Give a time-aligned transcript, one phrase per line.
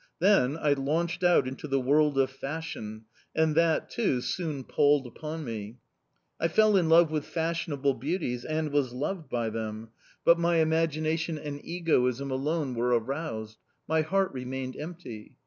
[0.17, 3.05] Then I launched out into the world of fashion
[3.35, 5.77] and that, too, soon palled upon me.
[6.39, 9.89] I fell in love with fashionable beauties and was loved by them,
[10.25, 15.35] but my imagination and egoism alone were aroused; my heart remained empty...